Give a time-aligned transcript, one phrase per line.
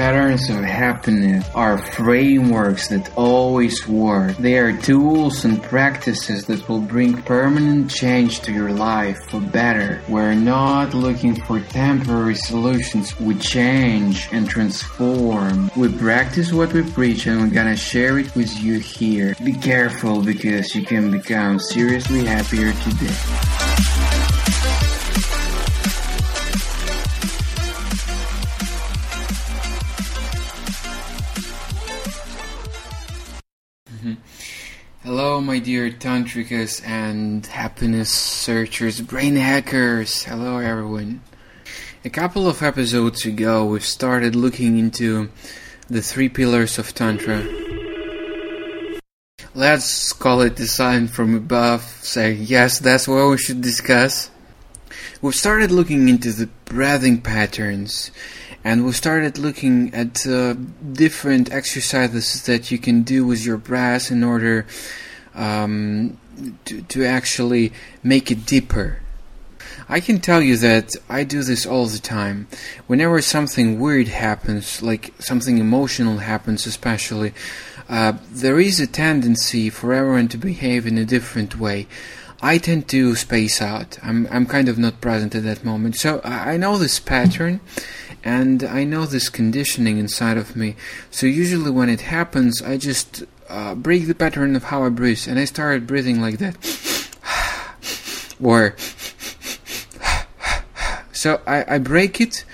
[0.00, 4.34] Patterns of happiness are frameworks that always work.
[4.38, 10.00] They are tools and practices that will bring permanent change to your life for better.
[10.08, 13.20] We're not looking for temporary solutions.
[13.20, 15.70] We change and transform.
[15.76, 19.36] We practice what we preach and we're gonna share it with you here.
[19.44, 23.59] Be careful because you can become seriously happier today.
[35.50, 40.22] My dear tantrikas and happiness searchers, brain hackers.
[40.22, 41.20] Hello, everyone.
[42.04, 45.28] A couple of episodes ago, we started looking into
[45.88, 47.42] the three pillars of Tantra.
[49.52, 54.30] Let's call it design from above, say, yes, that's what we should discuss.
[55.20, 58.12] We started looking into the breathing patterns
[58.62, 60.54] and we started looking at uh,
[60.92, 64.64] different exercises that you can do with your breath in order
[65.34, 66.18] um,
[66.64, 69.00] to, to actually make it deeper.
[69.88, 72.46] I can tell you that I do this all the time.
[72.86, 77.32] Whenever something weird happens, like something emotional happens, especially,
[77.88, 81.88] uh, there is a tendency for everyone to behave in a different way.
[82.42, 83.98] I tend to space out.
[84.02, 85.96] I'm I'm kind of not present at that moment.
[85.96, 87.60] So I know this pattern
[88.24, 90.76] and I know this conditioning inside of me.
[91.10, 95.26] So usually when it happens, I just uh, break the pattern of how I breathe,
[95.28, 96.56] and I started breathing like that,
[98.42, 98.76] or
[101.12, 102.44] so I, I break it,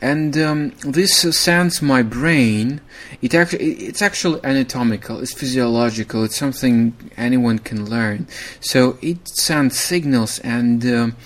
[0.00, 2.80] and um, this sends my brain.
[3.20, 8.26] It actually it's actually anatomical, it's physiological, it's something anyone can learn.
[8.60, 11.16] So it sends signals, and um,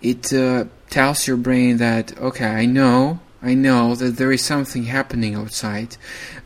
[0.00, 4.84] it uh, tells your brain that okay, I know I know that there is something
[4.84, 5.96] happening outside,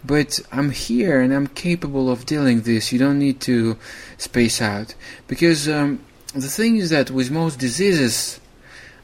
[0.04, 2.92] but I'm here and I'm capable of dealing this.
[2.92, 3.76] You don't need to
[4.16, 4.94] space out
[5.26, 8.40] because um, the thing is that with most diseases,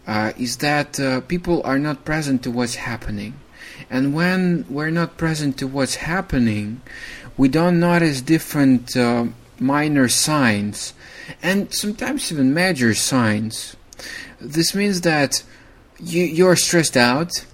[0.06, 3.34] uh, is that uh, people are not present to what's happening,
[3.88, 6.80] and when we're not present to what's happening,
[7.36, 9.26] we don't notice different uh,
[9.58, 10.94] minor signs,
[11.42, 13.76] and sometimes even major signs.
[14.40, 15.42] This means that
[15.98, 17.44] you you're stressed out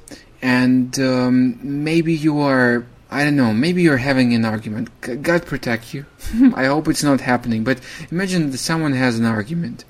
[0.46, 4.88] and um, maybe you are I don't know, maybe you're having an argument.
[5.00, 6.06] God protect you.
[6.54, 7.80] I hope it's not happening, but
[8.10, 9.84] imagine that someone has an argument.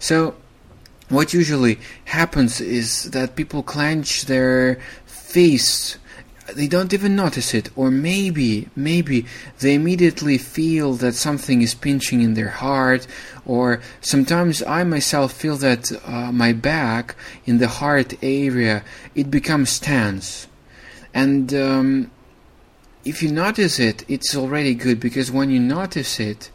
[0.00, 0.34] So,
[1.08, 5.98] what usually happens is that people clench their fists
[6.54, 9.26] they don't even notice it or maybe maybe
[9.60, 13.06] they immediately feel that something is pinching in their heart
[13.44, 17.14] or sometimes i myself feel that uh, my back
[17.44, 18.82] in the heart area
[19.14, 20.46] it becomes tense.
[21.14, 22.10] And um,
[23.04, 26.50] if you notice it it's already good because when you notice it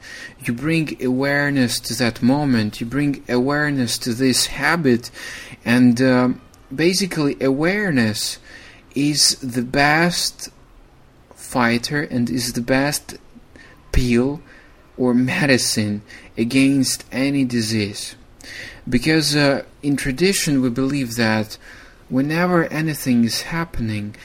[0.45, 5.09] you bring awareness to that moment you bring awareness to this habit
[5.65, 6.29] and uh,
[6.73, 8.37] basically awareness
[8.95, 10.49] is the best
[11.35, 13.17] fighter and is the best
[13.91, 14.41] pill
[14.97, 16.01] or medicine
[16.37, 18.15] against any disease.
[18.87, 21.57] Because uh, in tradition we believe that
[22.09, 24.15] whenever anything is happening,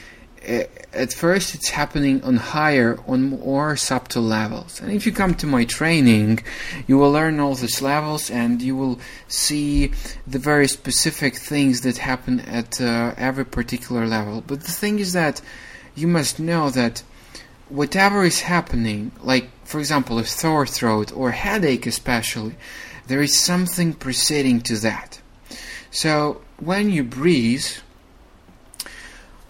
[0.49, 4.81] at first it's happening on higher, on more subtle levels.
[4.81, 6.39] And if you come to my training,
[6.87, 9.91] you will learn all these levels and you will see
[10.25, 14.41] the very specific things that happen at uh, every particular level.
[14.45, 15.41] But the thing is that
[15.95, 17.03] you must know that
[17.69, 22.55] whatever is happening, like for example a sore throat or headache especially,
[23.07, 25.21] there is something preceding to that.
[25.91, 27.65] So when you breathe,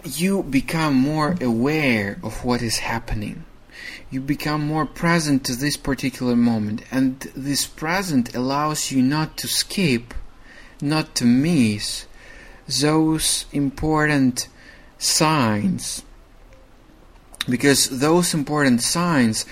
[0.04, 3.46] you become more aware of what is happening.
[4.10, 9.48] You become more present to this particular moment, and this present allows you not to
[9.48, 10.14] skip,
[10.82, 12.06] not to miss
[12.68, 14.48] those important
[14.98, 16.04] signs.
[17.48, 19.46] Because those important signs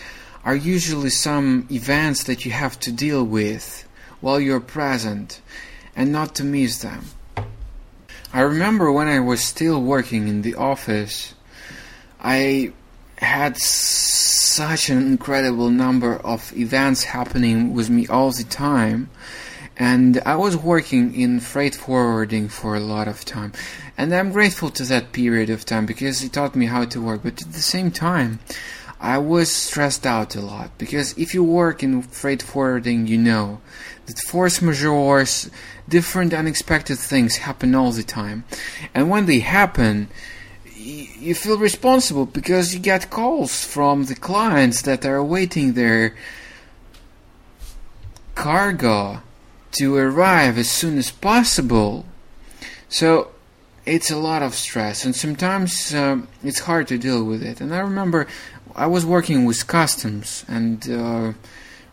[0.44, 3.88] are usually some events that you have to deal with
[4.22, 5.42] while you're present,
[5.96, 7.06] and not to miss them.
[8.34, 11.34] I remember when I was still working in the office,
[12.20, 12.74] I
[13.18, 19.10] had such an incredible number of events happening with me all the time.
[19.78, 23.54] And I was working in freight forwarding for a lot of time.
[23.98, 27.22] And I'm grateful to that period of time because it taught me how to work.
[27.24, 28.40] But at the same time,
[29.00, 33.62] I was stressed out a lot because if you work in freight forwarding, you know
[34.08, 35.50] that force majeures,
[35.88, 38.44] different unexpected things happen all the time.
[38.94, 40.10] And when they happen,
[40.76, 46.16] you feel responsible because you get calls from the clients that are awaiting their
[48.36, 49.22] cargo
[49.74, 52.06] to arrive as soon as possible.
[52.90, 53.32] So
[53.86, 57.62] it's a lot of stress, and sometimes um, it's hard to deal with it.
[57.62, 58.28] And I remember
[58.78, 61.34] I was working with customs, and uh,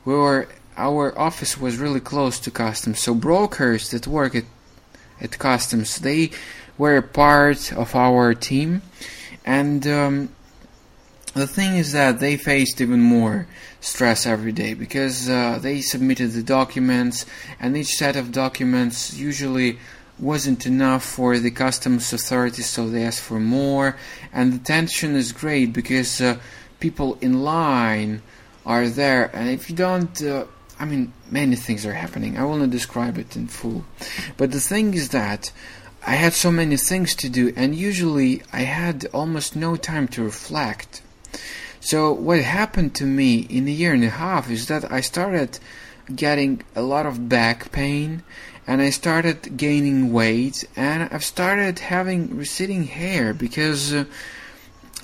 [0.04, 3.00] we were our office was really close to customs.
[3.00, 4.44] So brokers that work at
[5.18, 6.30] at customs they
[6.76, 8.82] were part of our team,
[9.46, 10.28] and um,
[11.32, 13.46] the thing is that they faced even more
[13.80, 17.24] stress every day because uh, they submitted the documents,
[17.58, 19.78] and each set of documents usually
[20.18, 23.96] wasn't enough for the customs authorities, so they asked for more.
[24.32, 26.38] And the tension is great because uh,
[26.80, 28.22] people in line
[28.66, 30.46] are there, and if you don't, uh,
[30.78, 32.36] I mean, many things are happening.
[32.38, 33.84] I will not describe it in full,
[34.36, 35.52] but the thing is that
[36.06, 40.22] I had so many things to do, and usually I had almost no time to
[40.22, 41.02] reflect.
[41.80, 45.58] So what happened to me in a year and a half is that I started
[46.14, 48.22] getting a lot of back pain
[48.66, 54.04] and I started gaining weight and I've started having receding hair because uh,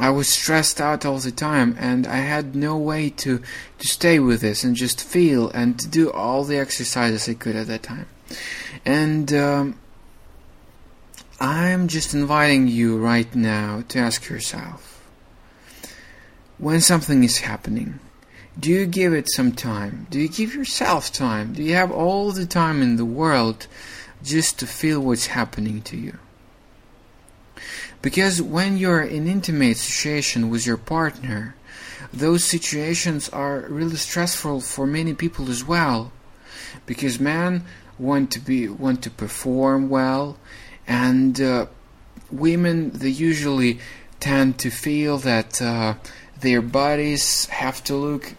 [0.01, 3.43] I was stressed out all the time and I had no way to
[3.79, 7.55] to stay with this and just feel and to do all the exercises I could
[7.55, 8.07] at that time.
[8.87, 9.79] And um,
[11.39, 15.07] I'm just inviting you right now to ask yourself
[16.57, 18.01] when something is happening
[18.59, 20.07] do you give it some time?
[20.11, 21.53] Do you give yourself time?
[21.53, 23.67] Do you have all the time in the world
[24.23, 26.19] just to feel what's happening to you?
[28.03, 31.55] Because when you're in intimate situation with your partner,
[32.13, 36.13] those situations are really stressful for many people as well.
[36.87, 37.65] Because men
[37.99, 40.39] want to be want to perform well,
[40.87, 41.67] and uh,
[42.31, 43.79] women they usually
[44.19, 45.95] tend to feel that uh,
[46.41, 48.35] their bodies have to look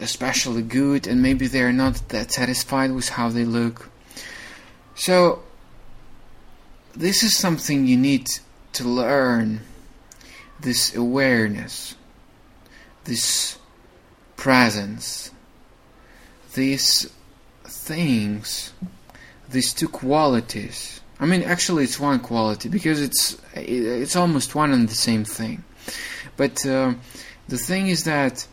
[0.00, 3.88] especially good and maybe they're not that satisfied with how they look.
[4.94, 5.42] So,
[6.94, 8.28] this is something you need
[8.72, 9.60] to learn
[10.60, 11.94] this awareness,
[13.04, 13.58] this
[14.36, 15.30] presence,
[16.54, 17.10] these
[17.64, 18.72] things,
[19.50, 21.00] these two qualities.
[21.20, 25.64] I mean, actually, it's one quality because it's it's almost one and the same thing.
[26.36, 26.94] But uh,
[27.48, 28.46] the thing is that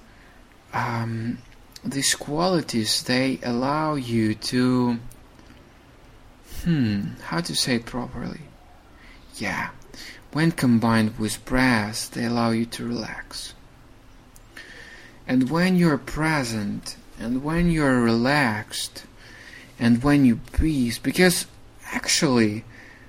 [0.74, 1.40] um,
[1.84, 5.00] these qualities they allow you to
[6.64, 8.42] hmm how to say it properly
[9.42, 9.70] yeah.
[10.32, 13.54] When combined with breath they allow you to relax.
[15.28, 19.06] And when you're present and when you're relaxed
[19.80, 21.46] and when you breathe because
[21.92, 22.64] actually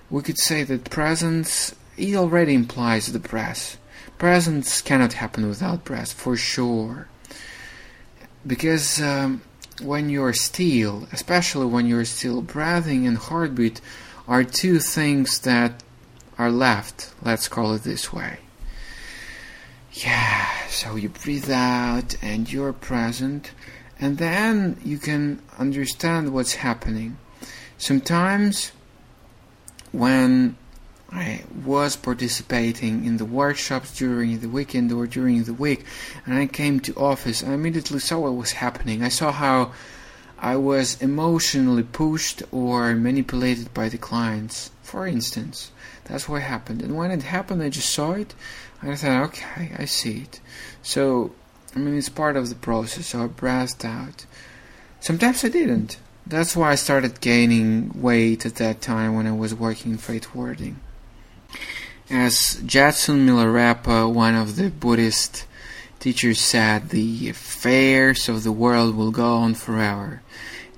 [0.08, 3.78] we could say that presence it already implies the breath.
[4.18, 7.08] Presence cannot happen without breath for sure.
[8.46, 9.42] Because um,
[9.82, 13.80] when you're still, especially when you're still, breathing and heartbeat
[14.26, 15.82] are two things that
[16.40, 17.12] are left.
[17.22, 18.38] Let's call it this way.
[19.92, 23.52] Yeah, so you breathe out and you're present,
[24.00, 27.18] and then you can understand what's happening.
[27.76, 28.72] Sometimes,
[29.92, 30.56] when
[31.12, 35.84] I was participating in the workshops during the weekend or during the week,
[36.24, 37.44] and I came to office.
[37.44, 39.02] I immediately saw what was happening.
[39.02, 39.72] I saw how
[40.42, 45.70] I was emotionally pushed or manipulated by the clients, for instance.
[46.04, 46.80] That's what happened.
[46.80, 48.34] And when it happened, I just saw it.
[48.80, 50.40] And I thought, okay, I see it.
[50.82, 51.32] So,
[51.76, 53.08] I mean, it's part of the process.
[53.08, 54.24] So I breathed out.
[54.98, 55.98] Sometimes I didn't.
[56.26, 60.24] That's why I started gaining weight at that time when I was working in freight
[60.24, 60.80] forwarding.
[62.08, 65.46] As Jetsun Milarepa, one of the Buddhist
[66.00, 70.22] teachers, said, the affairs of the world will go on forever.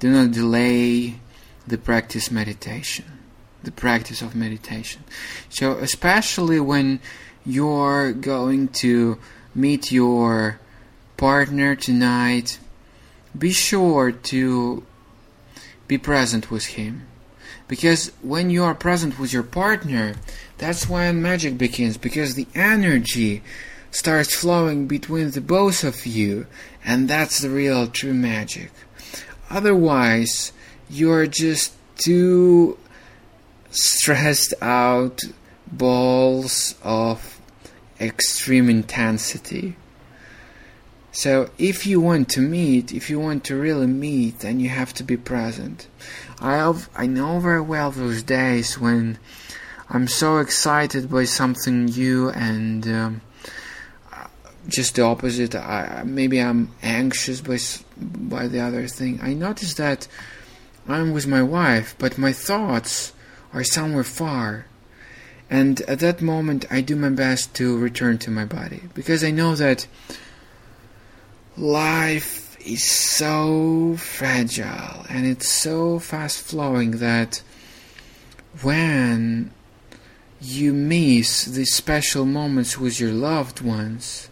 [0.01, 1.15] Do not delay
[1.67, 3.05] the practice meditation,
[3.63, 5.05] the practice of meditation.
[5.49, 7.01] So, especially when
[7.47, 9.19] you're going to
[9.55, 10.59] meet your
[11.17, 12.59] partner tonight,
[13.39, 14.85] be sure to
[15.87, 17.07] be present with him.
[17.69, 20.15] Because when you are present with your partner,
[20.59, 23.43] that's when magic begins because the energy
[23.93, 26.47] starts flowing between the both of you,
[26.85, 28.73] and that's the real true magic.
[29.49, 30.53] Otherwise,
[30.91, 32.79] you're just two
[33.71, 35.21] stressed out
[35.71, 37.41] balls of
[38.01, 39.77] extreme intensity.
[41.15, 44.95] So, if you want to meet, if you want to really meet, then you have
[44.95, 45.87] to be present.
[46.41, 49.19] I have, I know very well those days when
[49.91, 53.21] I'm so excited by something new and um,
[54.69, 55.55] just the opposite.
[55.55, 57.59] I, maybe I'm anxious by
[57.97, 59.21] by the other thing.
[59.23, 60.09] I notice that
[60.89, 63.13] I'm with my wife, but my thoughts
[63.53, 64.67] are somewhere far.
[65.51, 69.31] And at that moment, I do my best to return to my body because I
[69.31, 69.87] know that
[71.57, 77.43] life is so fragile and it's so fast flowing that
[78.63, 79.51] when
[80.41, 84.29] you miss these special moments with your loved ones,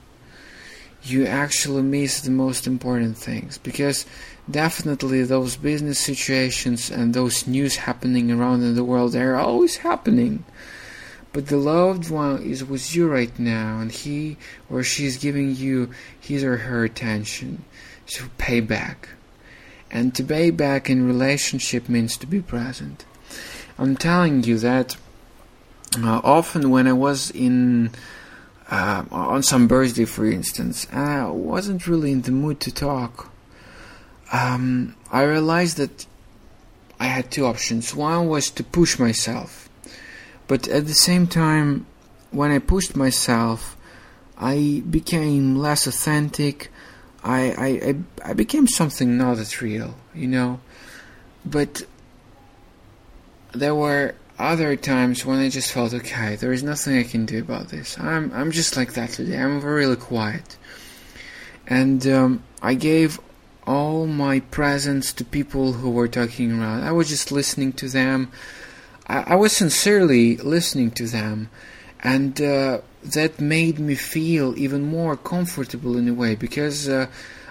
[1.02, 3.58] you actually miss the most important things.
[3.58, 4.06] Because
[4.50, 10.44] definitely those business situations and those news happening around in the world they're always happening.
[11.32, 14.36] But the loved one is with you right now and he
[14.68, 17.64] or she is giving you his or her attention.
[18.06, 19.08] So pay back.
[19.92, 23.04] And to pay back in relationship means to be present.
[23.78, 24.96] I'm telling you that
[25.98, 27.90] uh, often when i was in
[28.70, 33.32] uh, on some birthday, for instance, I wasn't really in the mood to talk.
[34.32, 36.06] Um, I realized that
[37.00, 37.94] I had two options.
[37.94, 39.68] One was to push myself,
[40.46, 41.86] but at the same time,
[42.30, 43.76] when I pushed myself,
[44.38, 46.70] I became less authentic.
[47.24, 50.60] I, I, I, I became something not as real, you know.
[51.44, 51.82] But
[53.52, 57.40] there were other times when I just felt okay, there is nothing I can do
[57.40, 57.98] about this.
[57.98, 59.38] I'm I'm just like that today.
[59.38, 60.56] I'm really quiet,
[61.66, 63.20] and um, I gave
[63.66, 66.82] all my presence to people who were talking around.
[66.82, 68.32] I was just listening to them.
[69.06, 71.50] I, I was sincerely listening to them,
[72.02, 77.06] and uh, that made me feel even more comfortable in a way because uh,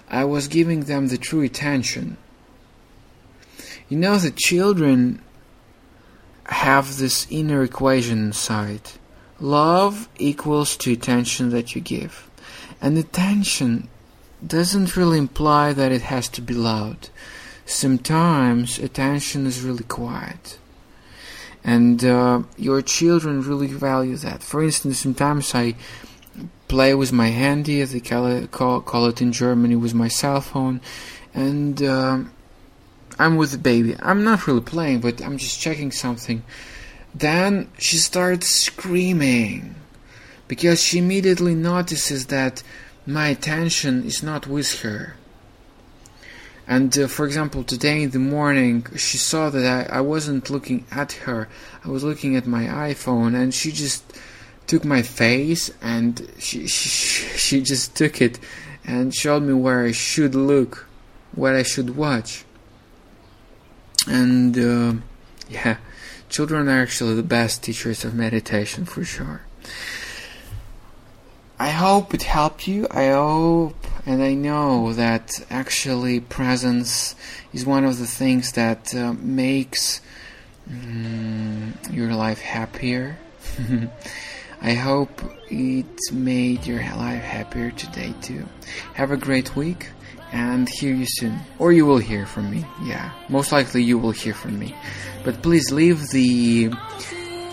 [0.09, 2.17] I was giving them the true attention.
[3.87, 5.21] You know, the children
[6.49, 8.91] have this inner equation inside.
[9.39, 12.29] Love equals to attention that you give.
[12.81, 13.87] And attention
[14.45, 17.09] doesn't really imply that it has to be loud.
[17.65, 20.57] Sometimes attention is really quiet.
[21.63, 24.41] And uh, your children really value that.
[24.41, 25.75] For instance, sometimes I
[26.67, 30.07] play with my handy, as they call it, call, call it in Germany, with my
[30.07, 30.81] cell phone.
[31.33, 32.19] And uh,
[33.19, 33.97] I'm with the baby.
[33.99, 36.41] I'm not really playing, but I'm just checking something.
[37.13, 39.75] Then she starts screaming
[40.47, 42.63] because she immediately notices that
[43.05, 45.15] my attention is not with her.
[46.65, 50.85] And uh, for example, today in the morning, she saw that I, I wasn't looking
[50.89, 51.49] at her,
[51.83, 54.17] I was looking at my iPhone, and she just
[54.65, 58.39] took my face and she, she, she just took it
[58.85, 60.87] and showed me where I should look,
[61.33, 62.45] what I should watch
[64.07, 64.93] and uh,
[65.49, 65.77] yeah,
[66.29, 69.41] children are actually the best teachers of meditation for sure.
[71.59, 72.87] I hope it helped you.
[72.89, 77.15] I hope and I know that actually presence
[77.53, 80.01] is one of the things that uh, makes
[80.69, 83.17] um, your life happier.
[84.61, 88.47] I hope it made your life happier today too.
[88.93, 89.89] Have a great week
[90.31, 91.39] and hear you soon.
[91.57, 92.65] Or you will hear from me.
[92.83, 94.75] Yeah, most likely you will hear from me.
[95.23, 96.71] But please leave the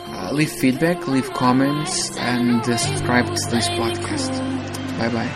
[0.09, 4.33] uh, leave feedback, leave comments, and uh, subscribe to this podcast.
[4.99, 5.33] Bye bye.